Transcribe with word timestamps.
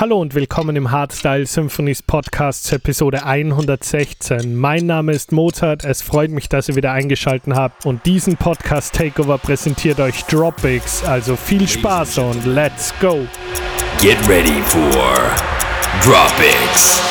Hallo 0.00 0.20
und 0.20 0.36
willkommen 0.36 0.76
im 0.76 0.92
Hardstyle 0.92 1.44
Symphonies 1.44 2.04
Podcast 2.04 2.72
Episode 2.72 3.24
116. 3.26 4.54
Mein 4.54 4.86
Name 4.86 5.10
ist 5.10 5.32
Mozart, 5.32 5.84
es 5.84 6.02
freut 6.02 6.30
mich, 6.30 6.48
dass 6.48 6.68
ihr 6.68 6.76
wieder 6.76 6.92
eingeschaltet 6.92 7.52
habt 7.52 7.84
und 7.84 8.06
diesen 8.06 8.36
Podcast 8.36 8.94
Takeover 8.94 9.38
präsentiert 9.38 9.98
euch 9.98 10.22
Dropix. 10.26 11.02
Also 11.02 11.34
viel 11.34 11.66
Spaß 11.66 12.18
und 12.18 12.46
let's 12.46 12.94
go! 13.00 13.26
Get 14.00 14.18
ready 14.28 14.62
for 14.62 15.32
Dropix. 16.04 17.02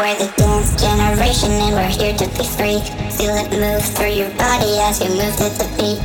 We're 0.00 0.16
the 0.16 0.32
dance 0.38 0.80
generation 0.80 1.50
and 1.50 1.74
we're 1.74 1.92
here 1.92 2.16
to 2.16 2.26
be 2.38 2.44
free. 2.56 2.80
Feel 3.12 3.36
it 3.36 3.50
move 3.50 3.84
through 3.84 4.16
your 4.16 4.30
body 4.30 4.80
as 4.80 4.98
you 4.98 5.10
move 5.10 5.36
to 5.36 5.52
the 5.60 5.68
beat. 5.76 6.00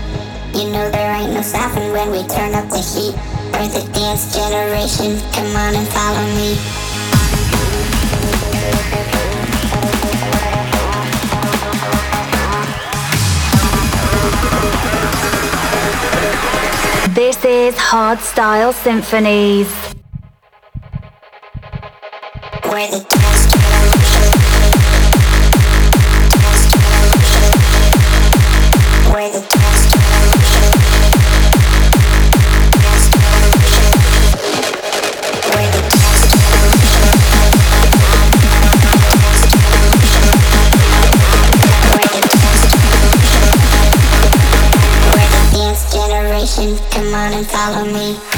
You 0.54 0.70
know 0.70 0.92
there 0.92 1.16
ain't 1.16 1.32
no 1.32 1.42
stopping 1.42 1.94
when 1.94 2.12
we 2.12 2.28
turn 2.28 2.54
up 2.56 2.68
the 2.68 2.84
heat. 2.84 3.16
We're 3.54 3.70
the 3.70 3.90
dance 3.94 4.36
generation, 4.36 5.18
come 5.32 5.48
on 5.56 5.76
and 5.76 5.88
follow 5.88 6.28
me. 6.36 6.58
This 17.16 17.46
is 17.46 17.78
Hard 17.78 18.20
Style 18.20 18.74
Symphonies. 18.74 19.74
We're 22.66 22.92
the 22.92 23.15
Come 46.92 47.14
on 47.14 47.34
and 47.34 47.46
follow 47.48 47.86
me. 47.86 48.35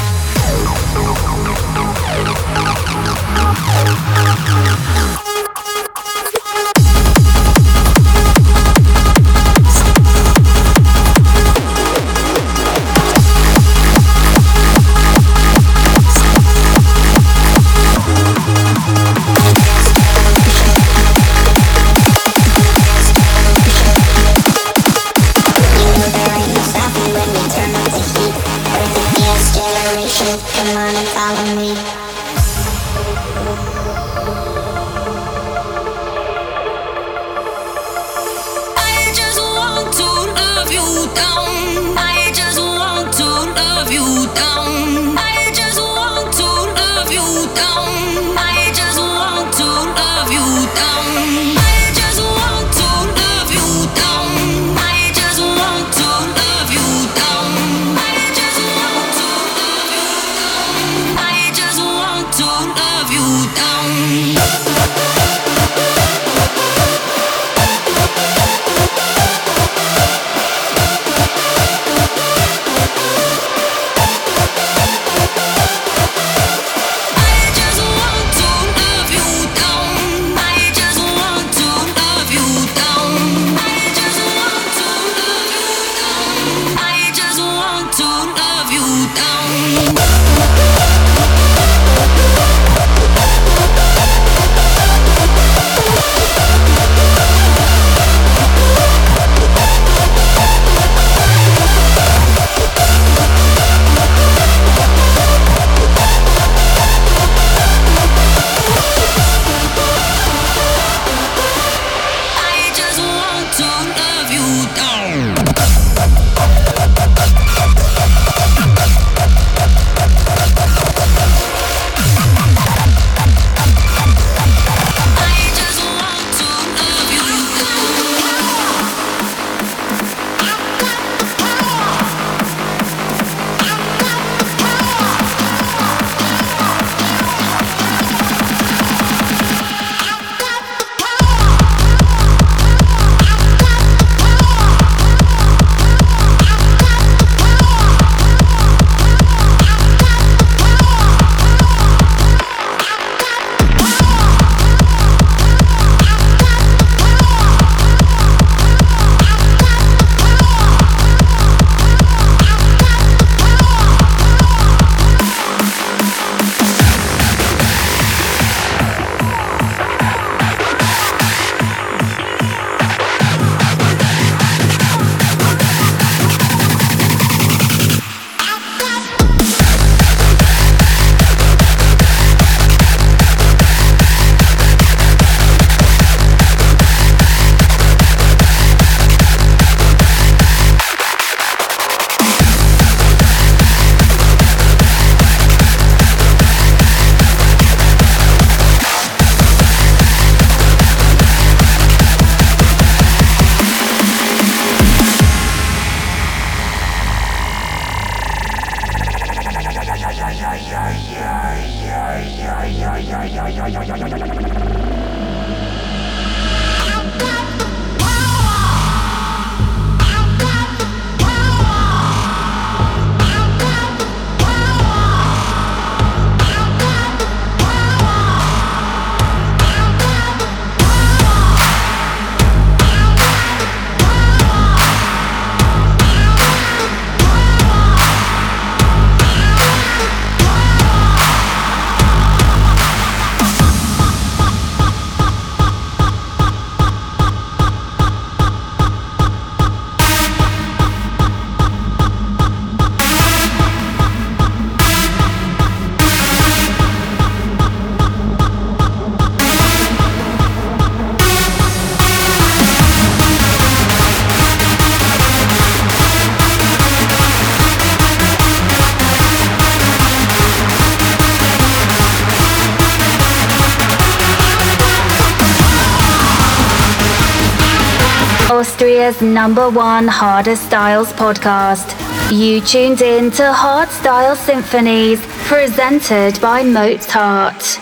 Austria's 278.58 279.22
number 279.22 279.70
one 279.70 280.08
harder 280.08 280.56
styles 280.56 281.12
podcast. 281.12 281.94
You 282.36 282.60
tuned 282.60 283.00
in 283.02 283.30
to 283.38 283.52
Hard 283.52 283.88
Style 283.88 284.34
Symphonies, 284.34 285.20
presented 285.46 286.40
by 286.40 286.64
Mozart. 286.64 287.78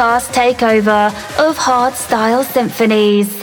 Takeover 0.00 1.08
of 1.38 1.58
Hardstyle 1.58 2.42
Symphonies. 2.42 3.39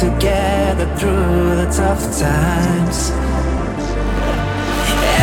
together 0.00 0.88
through 0.96 1.60
the 1.60 1.68
tough 1.68 2.00
times. 2.16 3.12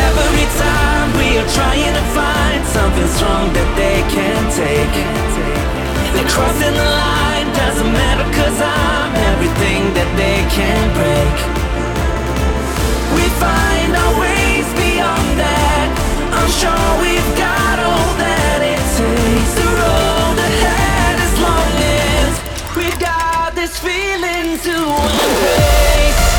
Every 0.05 0.47
time 0.61 1.09
we 1.17 1.41
are 1.41 1.49
trying 1.49 1.93
to 1.97 2.05
find 2.13 2.61
something 2.77 3.09
strong 3.17 3.49
that 3.57 3.69
they 3.73 4.05
can 4.13 4.41
take. 4.53 4.95
They're 6.13 6.29
crossing 6.29 6.77
the 6.77 6.89
line, 6.93 7.49
doesn't 7.57 7.91
matter, 7.91 8.27
cause 8.37 8.57
I'm 8.61 9.11
everything 9.33 9.81
that 9.97 10.09
they 10.13 10.45
can 10.53 10.85
break. 10.93 11.35
We 13.17 13.25
find 13.41 13.89
our 13.97 14.13
ways 14.21 14.67
beyond 14.77 15.27
that. 15.41 15.89
I'm 16.37 16.51
sure 16.53 17.01
we've 17.01 17.37
got. 17.37 17.46
this 23.67 23.79
feeling 23.79 24.57
to 24.59 24.71
one 24.71 25.17
place 25.17 26.36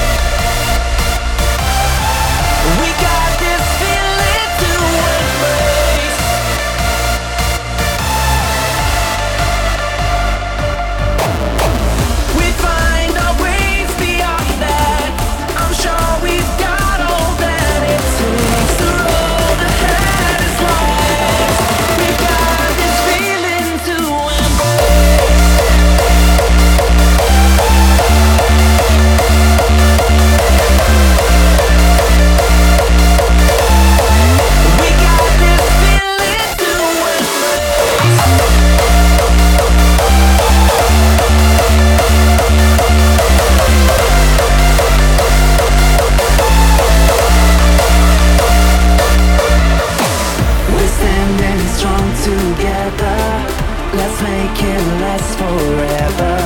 last 55.19 55.39
forever. 55.39 56.37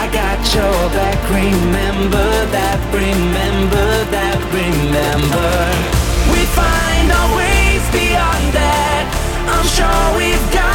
I 0.00 0.08
got 0.12 0.40
your 0.54 0.88
back, 0.96 1.18
remember 1.30 2.28
that, 2.56 2.78
remember 2.92 4.04
that, 4.10 4.38
remember. 4.60 5.52
We 6.32 6.42
find 6.58 7.08
our 7.18 7.30
ways 7.36 7.84
beyond 7.92 8.46
that. 8.56 9.04
I'm 9.48 9.66
sure 9.66 10.18
we've 10.18 10.52
got. 10.52 10.71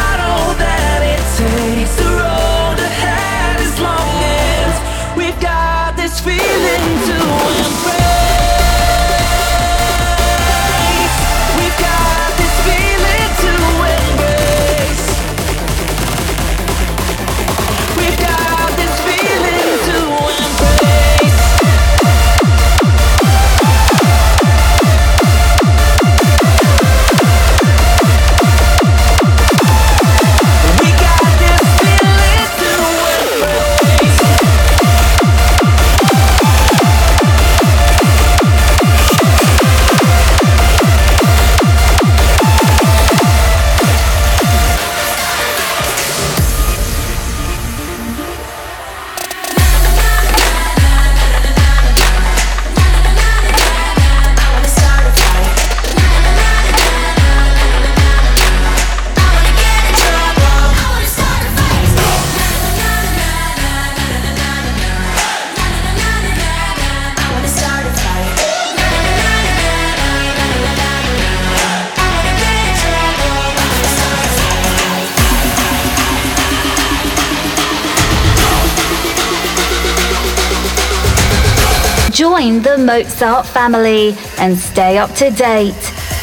Mozart 82.87 83.45
family 83.45 84.15
and 84.37 84.57
stay 84.57 84.97
up 84.97 85.13
to 85.15 85.29
date. 85.29 85.73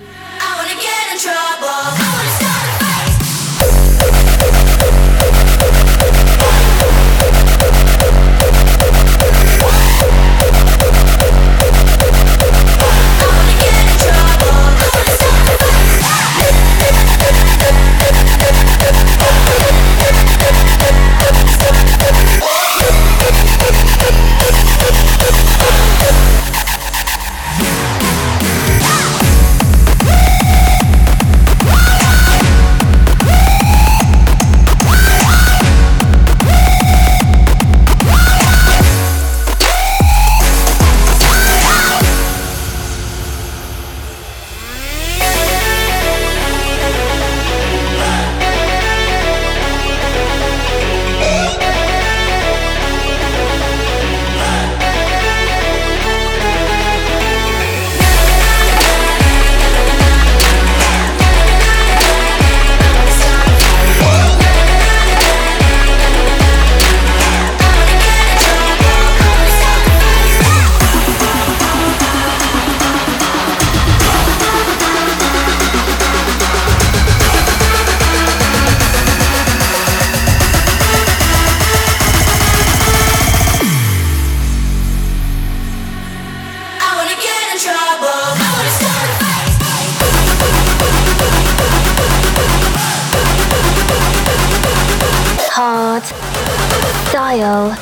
Dial. 97.10 97.74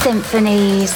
Symphonies. 0.00 0.94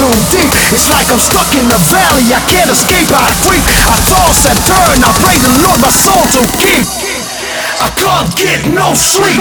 too 0.00 0.16
deep 0.32 0.48
It's 0.72 0.88
like 0.88 1.04
I'm 1.12 1.20
stuck 1.20 1.52
in 1.52 1.68
a 1.68 1.80
valley, 1.92 2.24
I 2.32 2.40
can't 2.48 2.70
escape, 2.72 3.12
I 3.12 3.28
creep. 3.44 3.60
I 3.84 3.96
toss 4.08 4.48
and 4.48 4.56
turn, 4.64 4.96
I 5.04 5.12
pray 5.20 5.36
the 5.36 5.52
Lord 5.60 5.80
my 5.84 5.92
soul 5.92 6.24
to 6.40 6.42
keep. 6.56 6.88
I 7.84 7.88
can't 8.00 8.32
get 8.36 8.64
no 8.72 8.94
sleep. 8.96 9.40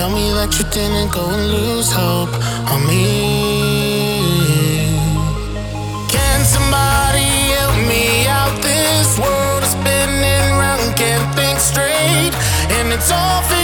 Tell 0.00 0.08
me 0.08 0.30
that 0.32 0.58
you 0.58 0.64
didn't 0.72 1.12
go 1.12 1.28
and 1.28 1.44
lose 1.52 1.92
hope 1.92 2.32
on 2.72 2.80
me. 2.88 3.04
Can 6.08 6.40
somebody 6.42 7.28
help 7.52 7.76
me 7.86 8.26
out? 8.26 8.56
This 8.62 9.18
world 9.18 9.62
is 9.62 9.72
spinning 9.76 10.56
round, 10.56 10.96
can't 10.96 11.28
think 11.36 11.58
straight, 11.60 12.32
and 12.78 12.94
it's 12.94 13.12
all. 13.12 13.59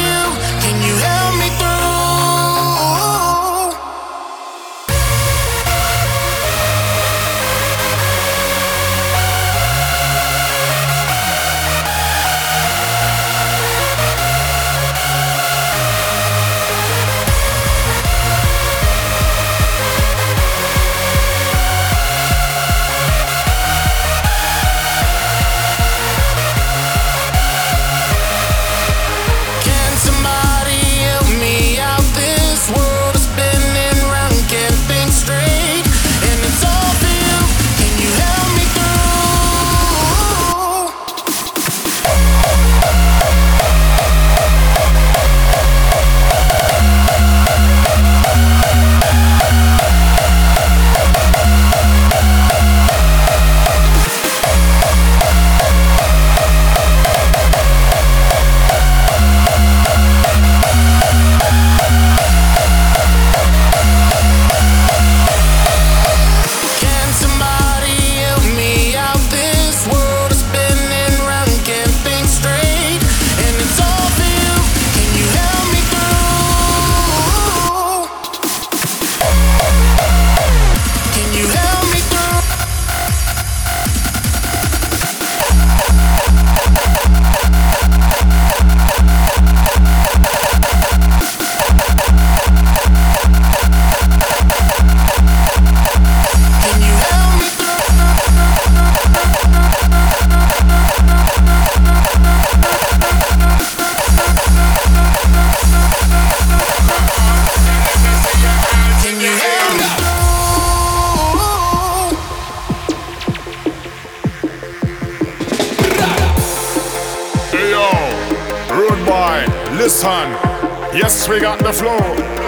Yes, 120.97 121.29
we 121.29 121.41
got 121.41 121.59
the 121.59 121.75
flow. 121.77 122.01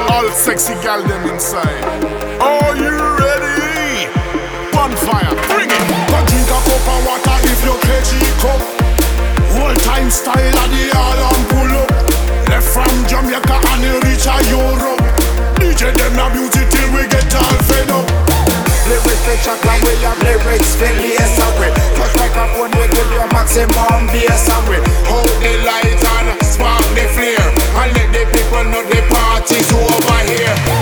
All 0.08 0.24
sexy 0.32 0.72
gal 0.80 1.04
them 1.04 1.28
inside. 1.28 1.84
Are 2.40 2.72
you 2.80 2.96
ready? 3.20 4.08
Bonfire, 4.72 5.36
bring 5.52 5.68
it. 5.68 5.84
Go 6.08 6.16
drink 6.24 6.48
a 6.48 6.56
cup 6.64 6.88
of 6.88 7.00
water 7.04 7.36
if 7.44 7.60
you 7.60 7.76
catch 7.84 8.08
cup. 8.40 8.60
Old 9.52 9.76
time 9.84 10.08
style 10.08 10.56
of 10.64 10.68
the 10.72 10.88
and 10.88 11.44
pull 11.52 11.76
up. 11.76 11.92
Left 12.48 12.64
from 12.72 12.88
Jamaica 13.04 13.52
and 13.52 13.84
you 13.84 14.00
reach 14.08 14.24
a 14.24 14.40
Europe. 14.48 15.04
DJ 15.60 15.92
them 15.92 16.16
na 16.16 16.32
beauty 16.32 16.64
till 16.72 16.88
we 16.96 17.04
get 17.04 17.28
all 17.36 17.58
fed 17.68 17.92
up. 17.92 18.08
Lyrics 18.88 19.20
for 19.28 19.36
chocolate, 19.44 19.84
we 19.84 19.92
have 20.00 20.16
lyrics 20.24 20.72
for 20.72 20.88
lace 20.96 21.36
away 21.36 21.68
Touch 22.00 22.16
microphone, 22.16 22.72
we 22.80 22.88
give 22.88 23.12
you 23.12 23.20
maximum 23.28 24.08
bass 24.08 24.48
away 24.48 24.80
Hold 25.04 25.28
the 25.44 25.60
light 25.68 26.00
and 26.00 26.40
spark 26.40 26.80
the 26.96 27.04
flare 27.12 27.57
And 27.80 27.92
let 27.94 28.12
the 28.12 28.24
people 28.34 28.64
know 28.64 28.82
the 28.82 29.00
party's 29.08 29.72
over 29.72 30.18
here 30.26 30.77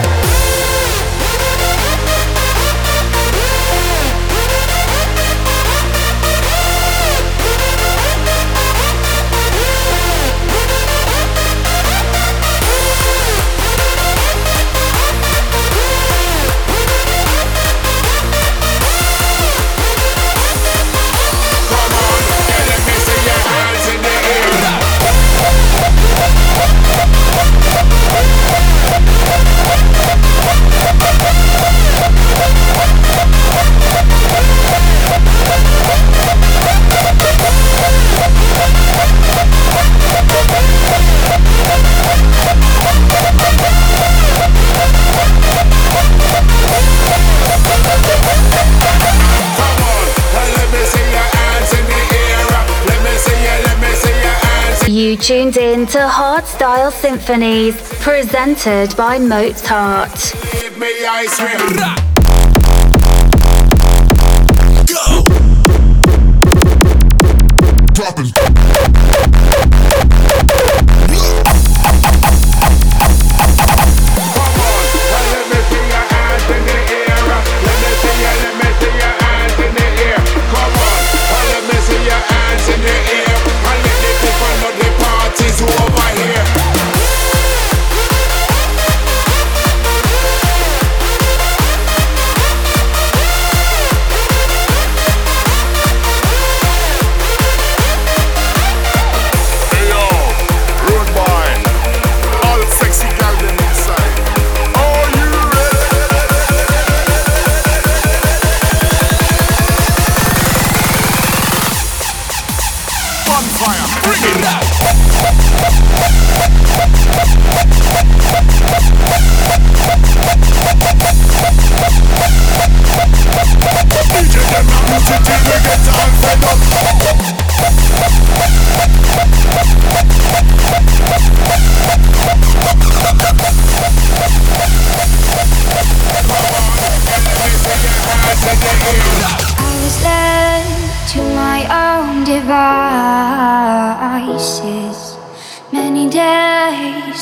Tuned 55.20 55.56
in 55.56 55.86
to 55.86 55.98
Hardstyle 55.98 56.92
Symphonies, 56.92 57.74
presented 58.00 58.94
by 58.96 59.18
Mozart. 59.18 60.34
Give 60.60 60.76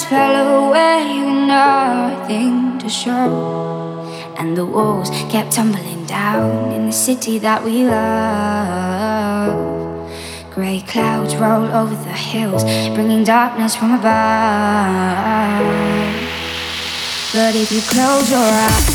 fell 0.04 0.68
away 0.68 1.20
with 1.24 1.46
nothing 1.48 2.78
to 2.78 2.88
show. 2.88 4.00
And 4.36 4.56
the 4.56 4.66
walls 4.66 5.10
kept 5.30 5.52
tumbling 5.52 6.04
down 6.06 6.72
in 6.72 6.86
the 6.86 6.92
city 6.92 7.38
that 7.38 7.64
we 7.64 7.84
love. 7.84 9.54
Grey 10.54 10.80
clouds 10.86 11.34
roll 11.36 11.64
over 11.64 11.94
the 11.94 12.12
hills, 12.12 12.64
bringing 12.94 13.24
darkness 13.24 13.74
from 13.76 13.92
above. 13.92 14.04
But 17.32 17.54
if 17.56 17.72
you 17.72 17.80
close 17.80 18.30
your 18.30 18.40
eyes, 18.40 18.94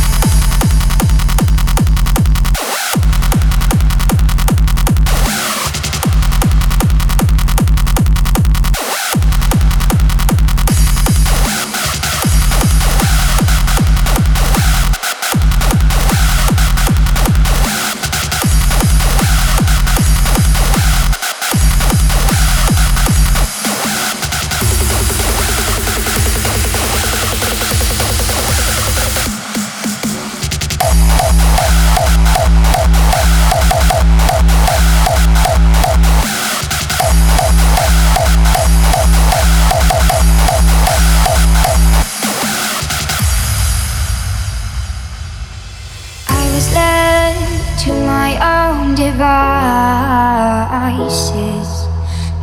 devices. 51.41 51.87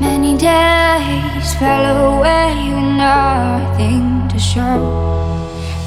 Many 0.01 0.37
days 0.37 1.55
fell 1.55 2.15
away 2.15 2.55
with 2.75 2.97
nothing 2.97 4.29
to 4.29 4.39
show. 4.39 4.79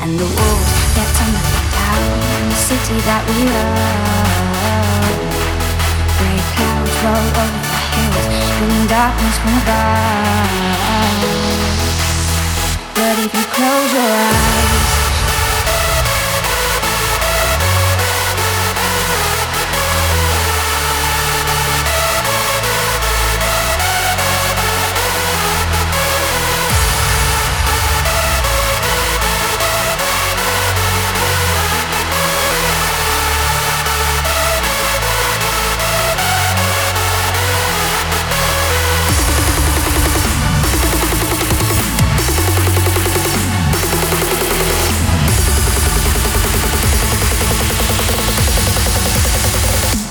And 0.01 0.19
the 0.19 0.25
walls 0.25 0.71
kept 0.95 1.11
tumbling 1.17 1.69
down 1.75 2.03
in 2.37 2.49
the 2.49 2.59
city 2.67 2.97
that 3.07 3.23
we 3.27 3.37
love. 3.55 5.19
Grey 6.17 6.39
clouds 6.53 6.95
roll 7.03 7.27
over 7.41 7.61
the 7.65 7.79
hills, 7.91 8.25
bringing 8.57 8.87
darkness 8.87 9.35
from 9.41 9.53
above. 9.61 10.51
But 12.95 13.15
if 13.25 13.31
you 13.33 13.45
close 13.55 13.91
your 13.93 14.11
eyes, 14.11 14.60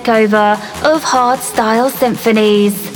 takeover 0.00 0.54
of 0.84 1.02
Hardstyle 1.02 1.90
Symphonies. 1.90 2.95